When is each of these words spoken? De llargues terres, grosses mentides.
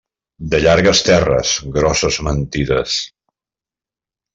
De 0.53 0.61
llargues 0.63 1.01
terres, 1.09 1.53
grosses 1.77 2.21
mentides. 2.31 3.01